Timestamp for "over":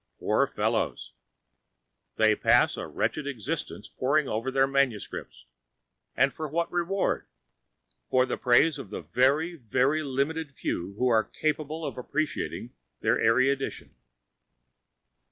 4.27-4.49